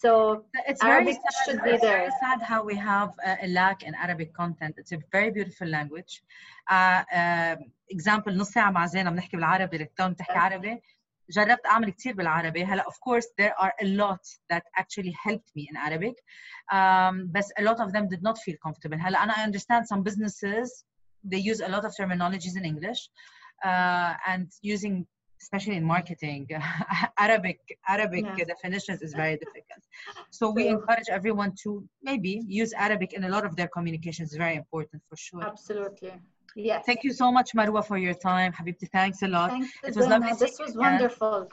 [0.04, 1.46] So It's very Arabic sad.
[1.46, 2.20] should be it's very there.
[2.24, 4.74] sad how we have a, a lack in Arabic content.
[4.78, 6.22] It's a very beautiful language.
[6.70, 7.56] Uh, uh,
[7.90, 10.82] example نص ساعة مع زينة بنحكي بالعربي ريتون بتحكي عربي
[11.30, 14.22] جربت اعمل كثير بالعربي هلا of course there are a lot
[14.54, 16.16] that actually helped me in Arabic
[16.72, 20.02] um, بس a lot of them did not feel comfortable هلا انا I understand some
[20.04, 20.86] businesses
[21.32, 25.07] they use a lot of terminologies in English uh, and using
[25.43, 26.47] especially in marketing
[27.19, 27.59] Arabic
[27.89, 28.47] Arabic Yes.
[28.53, 29.83] definitions is very difficult
[30.31, 34.57] so we encourage everyone to maybe use Arabic in a lot of their communications very
[34.57, 36.13] important for sure absolutely.
[36.57, 36.83] Yes.
[36.85, 38.53] Thank you so much, Marwa, for your time.
[38.53, 39.51] Habibti, thanks a lot.
[39.51, 40.19] Thanks, It was Zena.
[40.19, 41.49] lovely This was wonderful.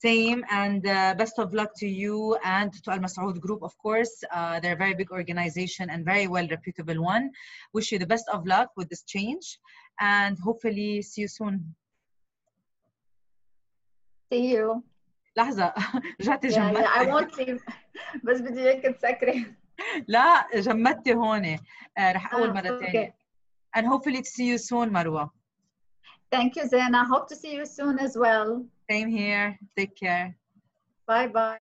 [0.00, 4.24] Same, and uh, best of luck to you and to Al Masaood Group, of course.
[4.32, 7.30] Uh, they're a very big organization and very well reputable one.
[7.72, 9.60] Wish you the best of luck with this change,
[10.01, 11.75] and hopefully see you soon.
[14.33, 14.83] See you.
[15.37, 15.73] لحظة
[16.21, 17.61] رجعتي Yeah, yeah, I جمدتي won't leave.
[18.23, 19.55] بس بدي اياك تسكري.
[20.07, 21.45] لا جمدتي هون
[21.97, 22.79] آه، رح أقول Ah, مرة okay.
[22.79, 23.15] تانية
[23.77, 25.29] and hopefully to see you soon Marwa
[26.31, 27.05] Thank you, Zena.
[27.05, 28.65] Hope to see you soon as well.
[28.91, 30.35] same here take care
[31.07, 31.60] Bye bye.